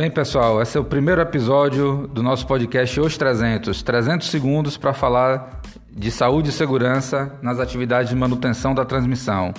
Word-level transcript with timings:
Bem, 0.00 0.10
pessoal, 0.10 0.62
esse 0.62 0.78
é 0.78 0.80
o 0.80 0.84
primeiro 0.84 1.20
episódio 1.20 2.06
do 2.06 2.22
nosso 2.22 2.46
podcast 2.46 2.98
Os 2.98 3.18
300. 3.18 3.82
300 3.82 4.30
segundos 4.30 4.78
para 4.78 4.94
falar 4.94 5.60
de 5.92 6.10
saúde 6.10 6.48
e 6.48 6.52
segurança 6.52 7.38
nas 7.42 7.60
atividades 7.60 8.08
de 8.08 8.16
manutenção 8.16 8.74
da 8.74 8.82
transmissão. 8.82 9.52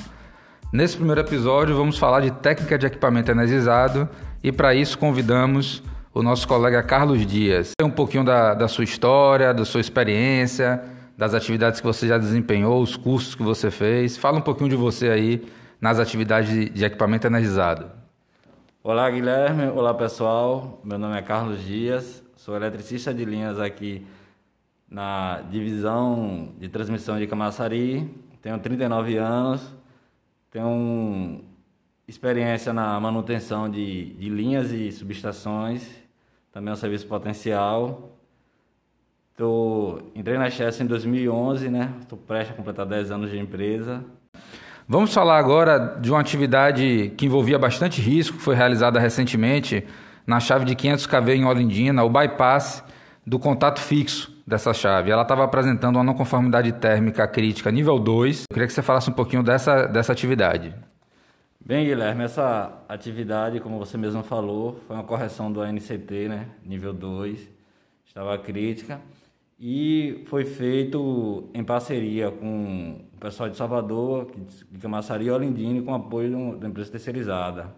Nesse 0.74 0.96
primeiro 0.96 1.22
episódio, 1.22 1.76
vamos 1.76 2.00
falar 2.00 2.22
de 2.22 2.32
técnica 2.32 2.76
de 2.76 2.88
equipamento 2.88 3.30
energizado 3.30 4.10
e, 4.44 4.52
para 4.52 4.74
isso, 4.74 4.98
convidamos 4.98 5.84
o 6.12 6.24
nosso 6.24 6.48
colega 6.48 6.82
Carlos 6.82 7.24
Dias. 7.24 7.74
Um 7.80 7.92
pouquinho 7.92 8.24
da, 8.24 8.56
da 8.56 8.68
sua 8.68 8.84
história, 8.84 9.54
da 9.54 9.64
sua 9.64 9.80
experiência, 9.80 10.82
das 11.16 11.36
atividades 11.36 11.80
que 11.80 11.86
você 11.86 12.08
já 12.08 12.18
desempenhou, 12.18 12.82
os 12.82 12.96
cursos 12.96 13.36
que 13.36 13.44
você 13.44 13.70
fez. 13.70 14.18
Fala 14.18 14.40
um 14.40 14.42
pouquinho 14.42 14.72
de 14.72 14.76
você 14.76 15.08
aí 15.10 15.44
nas 15.80 16.00
atividades 16.00 16.50
de, 16.50 16.68
de 16.68 16.84
equipamento 16.84 17.28
energizado. 17.28 18.01
Olá, 18.84 19.08
Guilherme. 19.12 19.68
Olá, 19.68 19.94
pessoal. 19.94 20.82
Meu 20.84 20.98
nome 20.98 21.16
é 21.16 21.22
Carlos 21.22 21.64
Dias. 21.64 22.24
Sou 22.36 22.56
eletricista 22.56 23.14
de 23.14 23.24
linhas 23.24 23.60
aqui 23.60 24.04
na 24.90 25.42
divisão 25.52 26.52
de 26.58 26.68
transmissão 26.68 27.20
de 27.20 27.28
Camaçari. 27.28 28.10
Tenho 28.42 28.58
39 28.58 29.18
anos. 29.18 29.62
Tenho 30.50 31.44
experiência 32.08 32.74
na 32.74 33.00
manutenção 33.00 33.70
de, 33.70 34.16
de 34.16 34.30
linhas 34.30 34.72
e 34.72 34.92
subestações. 34.92 35.88
Também 36.52 36.72
é 36.72 36.74
um 36.74 36.76
serviço 36.76 37.06
potencial. 37.06 38.18
Tô, 39.38 40.02
entrei 40.16 40.40
na 40.40 40.50
Chess 40.50 40.82
em 40.82 40.88
2011, 40.88 41.70
né? 41.70 41.94
Estou 42.00 42.18
prestes 42.18 42.56
a 42.56 42.58
completar 42.58 42.88
10 42.88 43.12
anos 43.12 43.30
de 43.30 43.38
empresa. 43.38 44.04
Vamos 44.92 45.14
falar 45.14 45.38
agora 45.38 45.96
de 46.02 46.12
uma 46.12 46.20
atividade 46.20 47.14
que 47.16 47.26
envolvia 47.26 47.58
bastante 47.58 48.02
risco, 48.02 48.36
que 48.36 48.44
foi 48.44 48.56
realizada 48.56 49.00
recentemente 49.00 49.88
na 50.28 50.38
chave 50.38 50.66
de 50.66 50.76
500 50.76 51.06
kV 51.06 51.34
em 51.34 51.46
Olindina, 51.46 52.04
o 52.04 52.10
bypass 52.10 52.84
do 53.26 53.40
contato 53.40 53.80
fixo 53.80 54.38
dessa 54.46 54.74
chave. 54.74 55.10
Ela 55.10 55.22
estava 55.22 55.46
apresentando 55.46 55.96
uma 55.96 56.04
não 56.04 56.14
conformidade 56.14 56.74
térmica 56.74 57.26
crítica 57.26 57.72
nível 57.72 57.98
2. 57.98 58.42
Eu 58.42 58.54
queria 58.54 58.68
que 58.68 58.74
você 58.74 58.82
falasse 58.82 59.10
um 59.10 59.14
pouquinho 59.14 59.42
dessa, 59.42 59.88
dessa 59.88 60.12
atividade. 60.12 60.76
Bem, 61.66 61.86
Guilherme, 61.86 62.26
essa 62.26 62.84
atividade, 62.90 63.62
como 63.62 63.80
você 63.80 63.98
mesmo 63.98 64.22
falou, 64.24 64.78
foi 64.86 64.98
uma 64.98 65.06
correção 65.06 65.50
do 65.50 65.62
ANCT, 65.62 66.28
né, 66.28 66.48
nível 66.66 66.92
2, 66.92 67.50
estava 68.06 68.38
crítica 68.38 69.00
e 69.64 70.24
foi 70.26 70.44
feito 70.44 71.48
em 71.54 71.64
parceria 71.64 72.32
com 72.32 73.00
o 73.14 73.20
pessoal 73.20 73.48
de 73.48 73.56
Salvador, 73.56 74.32
de 74.72 74.80
Camaçari 74.80 75.26
e 75.26 75.30
Olindini, 75.30 75.84
com 75.84 75.94
apoio 75.94 76.58
da 76.58 76.68
empresa 76.68 76.90
terceirizada, 76.90 77.72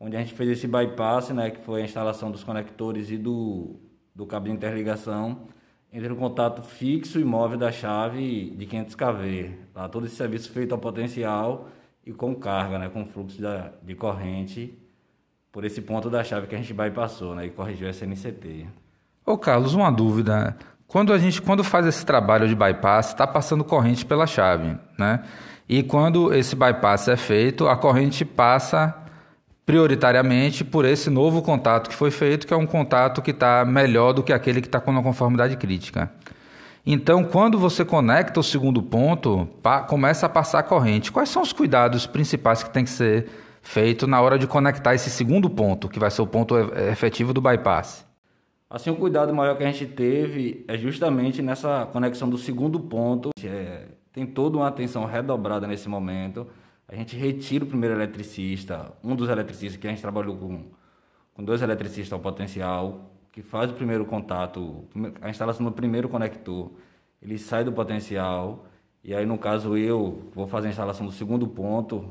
onde 0.00 0.16
a 0.16 0.20
gente 0.20 0.32
fez 0.32 0.48
esse 0.48 0.66
bypass, 0.66 1.28
né, 1.28 1.50
que 1.50 1.60
foi 1.60 1.82
a 1.82 1.84
instalação 1.84 2.30
dos 2.30 2.42
conectores 2.42 3.10
e 3.10 3.18
do, 3.18 3.76
do 4.14 4.24
cabo 4.24 4.46
de 4.46 4.52
interligação 4.52 5.48
entre 5.92 6.10
o 6.10 6.16
contato 6.16 6.62
fixo 6.62 7.20
e 7.20 7.24
móvel 7.24 7.58
da 7.58 7.70
chave 7.70 8.48
de 8.56 8.64
500 8.64 8.94
kV. 8.94 9.50
Tá? 9.74 9.90
Todo 9.90 10.06
esse 10.06 10.16
serviço 10.16 10.50
feito 10.50 10.72
ao 10.72 10.78
potencial 10.78 11.68
e 12.06 12.12
com 12.14 12.34
carga, 12.34 12.78
né, 12.78 12.88
com 12.88 13.04
fluxo 13.04 13.38
da, 13.38 13.70
de 13.82 13.94
corrente 13.94 14.78
por 15.52 15.62
esse 15.62 15.82
ponto 15.82 16.08
da 16.08 16.24
chave 16.24 16.46
que 16.46 16.54
a 16.54 16.58
gente 16.58 16.72
bypassou 16.72 17.34
né, 17.34 17.44
e 17.44 17.50
corrigiu 17.50 17.86
essa 17.86 18.06
NCT. 18.06 18.66
Ô 19.26 19.36
Carlos, 19.36 19.74
uma 19.74 19.90
dúvida. 19.92 20.56
Quando 20.92 21.10
a 21.14 21.16
gente 21.16 21.40
quando 21.40 21.64
faz 21.64 21.86
esse 21.86 22.04
trabalho 22.04 22.46
de 22.46 22.54
bypass, 22.54 23.08
está 23.08 23.26
passando 23.26 23.64
corrente 23.64 24.04
pela 24.04 24.26
chave, 24.26 24.76
né? 24.98 25.22
E 25.66 25.82
quando 25.82 26.34
esse 26.34 26.54
bypass 26.54 27.08
é 27.08 27.16
feito, 27.16 27.66
a 27.66 27.74
corrente 27.74 28.26
passa 28.26 28.94
prioritariamente 29.64 30.62
por 30.62 30.84
esse 30.84 31.08
novo 31.08 31.40
contato 31.40 31.88
que 31.88 31.96
foi 31.96 32.10
feito, 32.10 32.46
que 32.46 32.52
é 32.52 32.56
um 32.58 32.66
contato 32.66 33.22
que 33.22 33.30
está 33.30 33.64
melhor 33.64 34.12
do 34.12 34.22
que 34.22 34.34
aquele 34.34 34.60
que 34.60 34.68
está 34.68 34.80
com 34.80 34.90
uma 34.90 35.02
conformidade 35.02 35.56
crítica. 35.56 36.12
Então, 36.84 37.24
quando 37.24 37.58
você 37.58 37.86
conecta 37.86 38.38
o 38.38 38.42
segundo 38.42 38.82
ponto, 38.82 39.48
começa 39.88 40.26
a 40.26 40.28
passar 40.28 40.58
a 40.58 40.62
corrente. 40.62 41.10
Quais 41.10 41.30
são 41.30 41.40
os 41.40 41.54
cuidados 41.54 42.06
principais 42.06 42.62
que 42.62 42.68
tem 42.68 42.84
que 42.84 42.90
ser 42.90 43.30
feito 43.62 44.06
na 44.06 44.20
hora 44.20 44.38
de 44.38 44.46
conectar 44.46 44.94
esse 44.94 45.08
segundo 45.08 45.48
ponto, 45.48 45.88
que 45.88 45.98
vai 45.98 46.10
ser 46.10 46.20
o 46.20 46.26
ponto 46.26 46.54
efetivo 46.90 47.32
do 47.32 47.40
bypass? 47.40 48.11
Assim, 48.72 48.88
o 48.88 48.96
cuidado 48.96 49.34
maior 49.34 49.54
que 49.54 49.62
a 49.62 49.70
gente 49.70 49.84
teve 49.84 50.64
é 50.66 50.78
justamente 50.78 51.42
nessa 51.42 51.84
conexão 51.92 52.30
do 52.30 52.38
segundo 52.38 52.80
ponto. 52.80 53.28
É, 53.44 53.88
tem 54.10 54.24
toda 54.24 54.56
uma 54.56 54.66
atenção 54.66 55.04
redobrada 55.04 55.66
nesse 55.66 55.90
momento. 55.90 56.46
A 56.88 56.96
gente 56.96 57.14
retira 57.14 57.66
o 57.66 57.68
primeiro 57.68 57.94
eletricista, 57.94 58.94
um 59.04 59.14
dos 59.14 59.28
eletricistas 59.28 59.78
que 59.78 59.86
a 59.86 59.90
gente 59.90 60.00
trabalhou 60.00 60.38
com, 60.38 60.70
com 61.34 61.44
dois 61.44 61.60
eletricistas 61.60 62.14
ao 62.14 62.20
potencial, 62.20 63.12
que 63.30 63.42
faz 63.42 63.70
o 63.70 63.74
primeiro 63.74 64.06
contato, 64.06 64.86
a 65.20 65.28
instalação 65.28 65.66
do 65.66 65.72
primeiro 65.72 66.08
conector. 66.08 66.70
Ele 67.20 67.36
sai 67.36 67.64
do 67.64 67.72
potencial, 67.72 68.64
e 69.04 69.14
aí, 69.14 69.26
no 69.26 69.36
caso, 69.36 69.76
eu 69.76 70.30
vou 70.34 70.46
fazer 70.46 70.68
a 70.68 70.70
instalação 70.70 71.04
do 71.04 71.12
segundo 71.12 71.46
ponto 71.46 72.08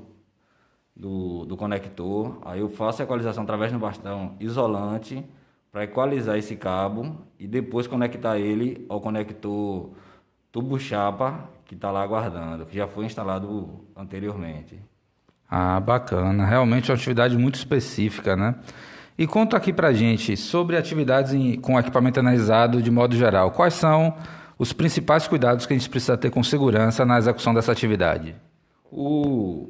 do, 0.96 1.44
do 1.44 1.58
conector. 1.58 2.38
Aí 2.46 2.60
eu 2.60 2.70
faço 2.70 3.02
a 3.02 3.06
equalização 3.06 3.42
através 3.42 3.72
do 3.72 3.80
bastão 3.80 4.36
isolante 4.40 5.26
para 5.72 5.86
equalizar 5.86 6.38
esse 6.38 6.56
cabo 6.56 7.16
e 7.40 7.48
depois 7.48 7.88
conectar 7.88 8.38
ele 8.38 8.86
ao 8.90 9.00
conector 9.00 9.92
tubo 10.52 10.78
chapa 10.78 11.50
que 11.66 11.76
está 11.76 11.90
lá 11.90 12.04
aguardando, 12.04 12.66
que 12.66 12.76
já 12.76 12.88
foi 12.88 13.06
instalado 13.06 13.86
anteriormente. 13.96 14.78
Ah, 15.50 15.80
bacana. 15.80 16.46
Realmente 16.46 16.92
é 16.92 16.94
uma 16.94 16.98
atividade 16.98 17.38
muito 17.38 17.56
específica, 17.56 18.36
né? 18.36 18.56
E 19.18 19.26
conta 19.26 19.56
aqui 19.56 19.72
para 19.72 19.94
gente 19.94 20.36
sobre 20.36 20.76
atividades 20.76 21.34
em, 21.34 21.60
com 21.60 21.80
equipamento 21.80 22.20
analisado 22.20 22.82
de 22.82 22.92
modo 22.92 23.16
geral. 23.16 23.52
Quais 23.52 23.74
são 23.74 24.16
os 24.58 24.74
principais 24.74 25.28
cuidados 25.28 25.66
que 25.66 25.74
a 25.74 25.78
gente 25.78 25.90
precisa 25.90 26.18
ter 26.18 26.30
com 26.30 26.44
segurança 26.44 27.06
na 27.06 27.18
execução 27.18 27.54
dessa 27.54 27.72
atividade? 27.72 28.36
O, 28.92 29.70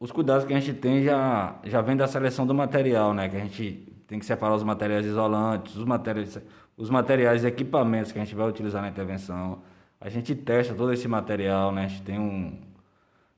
os 0.00 0.10
cuidados 0.10 0.46
que 0.46 0.54
a 0.54 0.60
gente 0.60 0.72
tem 0.78 1.02
já, 1.02 1.56
já 1.64 1.82
vem 1.82 1.96
da 1.96 2.06
seleção 2.06 2.46
do 2.46 2.54
material, 2.54 3.12
né? 3.12 3.28
Que 3.28 3.36
a 3.36 3.40
gente 3.40 3.95
tem 4.06 4.18
que 4.18 4.26
separar 4.26 4.54
os 4.54 4.62
materiais 4.62 5.04
isolantes, 5.04 5.76
os 5.76 5.84
materiais, 5.84 6.40
os 6.76 6.90
materiais 6.90 7.44
e 7.44 7.46
equipamentos 7.46 8.12
que 8.12 8.18
a 8.18 8.24
gente 8.24 8.34
vai 8.34 8.48
utilizar 8.48 8.82
na 8.82 8.88
intervenção. 8.88 9.62
A 10.00 10.08
gente 10.08 10.34
testa 10.34 10.74
todo 10.74 10.92
esse 10.92 11.08
material, 11.08 11.72
né? 11.72 11.84
A 11.84 11.88
gente 11.88 12.02
tem 12.02 12.18
um 12.18 12.58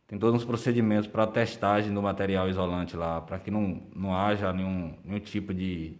tem 0.08 0.18
todos 0.18 0.40
os 0.40 0.46
procedimentos 0.46 1.06
para 1.06 1.26
testagem 1.26 1.92
do 1.92 2.00
material 2.00 2.48
isolante 2.48 2.96
lá, 2.96 3.20
para 3.20 3.38
que 3.38 3.50
não, 3.50 3.82
não 3.94 4.16
haja 4.16 4.50
nenhum, 4.54 4.94
nenhum 5.04 5.20
tipo 5.20 5.52
de, 5.52 5.98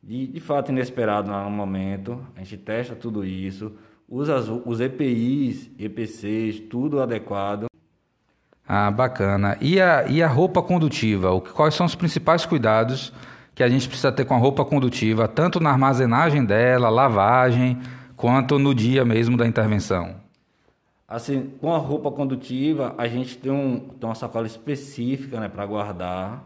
de, 0.00 0.28
de 0.28 0.40
fato 0.40 0.70
inesperado 0.70 1.32
lá 1.32 1.42
no 1.42 1.50
momento. 1.50 2.24
A 2.36 2.38
gente 2.44 2.56
testa 2.58 2.94
tudo 2.94 3.24
isso, 3.24 3.72
usa 4.08 4.36
as, 4.36 4.48
os 4.48 4.80
EPIs, 4.80 5.68
EPCs, 5.76 6.60
tudo 6.60 7.00
adequado. 7.00 7.66
Ah, 8.66 8.88
bacana. 8.88 9.58
E 9.60 9.80
a, 9.80 10.06
e 10.06 10.22
a 10.22 10.28
roupa 10.28 10.62
condutiva? 10.62 11.32
O, 11.32 11.40
quais 11.40 11.74
são 11.74 11.84
os 11.84 11.96
principais 11.96 12.46
cuidados 12.46 13.12
que 13.60 13.64
a 13.64 13.68
gente 13.68 13.88
precisa 13.88 14.10
ter 14.10 14.24
com 14.24 14.32
a 14.32 14.38
roupa 14.38 14.64
condutiva, 14.64 15.28
tanto 15.28 15.60
na 15.60 15.68
armazenagem 15.68 16.42
dela, 16.42 16.88
lavagem, 16.88 17.78
quanto 18.16 18.58
no 18.58 18.74
dia 18.74 19.04
mesmo 19.04 19.36
da 19.36 19.46
intervenção? 19.46 20.14
Assim, 21.06 21.52
com 21.60 21.70
a 21.74 21.76
roupa 21.76 22.10
condutiva, 22.10 22.94
a 22.96 23.06
gente 23.06 23.36
tem, 23.36 23.52
um, 23.52 23.78
tem 23.78 24.08
uma 24.08 24.14
sacola 24.14 24.46
específica 24.46 25.38
né, 25.38 25.46
para 25.46 25.66
guardar. 25.66 26.42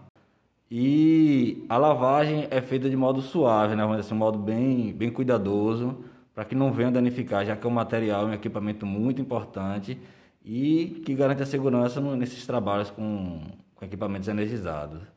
E 0.68 1.64
a 1.68 1.76
lavagem 1.76 2.48
é 2.50 2.60
feita 2.60 2.90
de 2.90 2.96
modo 2.96 3.22
suave, 3.22 3.76
né? 3.76 3.84
Assim, 3.96 4.12
um 4.12 4.18
modo 4.18 4.36
bem, 4.36 4.92
bem 4.92 5.08
cuidadoso, 5.08 5.96
para 6.34 6.44
que 6.44 6.56
não 6.56 6.72
venha 6.72 6.90
danificar, 6.90 7.46
já 7.46 7.54
que 7.54 7.64
é 7.64 7.70
um 7.70 7.72
material, 7.72 8.26
um 8.26 8.32
equipamento 8.32 8.84
muito 8.84 9.22
importante 9.22 9.96
e 10.44 11.00
que 11.06 11.14
garante 11.14 11.44
a 11.44 11.46
segurança 11.46 12.00
nesses 12.00 12.44
trabalhos 12.44 12.90
com, 12.90 13.40
com 13.76 13.84
equipamentos 13.84 14.26
energizados. 14.26 15.14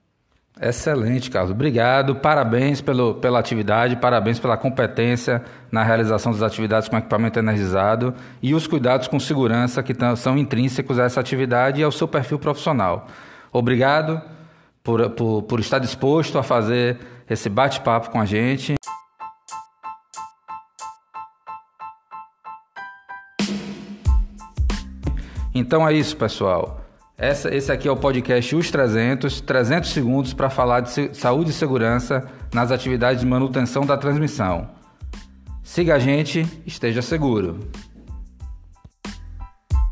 Excelente, 0.59 1.29
Carlos. 1.29 1.51
Obrigado. 1.51 2.15
Parabéns 2.15 2.81
pelo, 2.81 3.15
pela 3.15 3.39
atividade, 3.39 3.95
parabéns 3.95 4.39
pela 4.39 4.57
competência 4.57 5.43
na 5.71 5.83
realização 5.83 6.31
das 6.31 6.41
atividades 6.41 6.89
com 6.89 6.97
equipamento 6.97 7.37
energizado 7.37 8.13
e 8.41 8.55
os 8.55 8.65
cuidados 8.65 9.07
com 9.07 9.19
segurança 9.19 9.83
que 9.83 9.93
são 10.15 10.37
intrínsecos 10.37 10.97
a 10.97 11.03
essa 11.03 11.19
atividade 11.19 11.81
e 11.81 11.83
ao 11.83 11.91
seu 11.91 12.07
perfil 12.07 12.39
profissional. 12.39 13.07
Obrigado 13.51 14.21
por, 14.83 15.09
por, 15.11 15.43
por 15.43 15.59
estar 15.59 15.79
disposto 15.79 16.39
a 16.39 16.43
fazer 16.43 16.97
esse 17.29 17.49
bate-papo 17.49 18.09
com 18.09 18.19
a 18.19 18.25
gente. 18.25 18.75
Então 25.53 25.87
é 25.87 25.93
isso, 25.93 26.15
pessoal. 26.15 26.86
Essa, 27.19 27.51
esse 27.51 27.71
aqui 27.71 27.87
é 27.87 27.91
o 27.91 27.97
podcast 27.97 28.55
Os 28.55 28.69
300, 28.69 29.41
300 29.41 29.89
segundos 29.89 30.33
para 30.33 30.51
falar 30.51 30.81
de 30.81 31.15
saúde 31.15 31.49
e 31.49 31.53
segurança 31.53 32.29
nas 32.53 32.71
atividades 32.71 33.21
de 33.21 33.25
manutenção 33.25 33.83
da 33.83 33.97
transmissão. 33.97 34.69
Siga 35.63 35.95
a 35.95 35.99
gente, 35.99 36.45
esteja 36.63 37.01
seguro. 37.01 37.71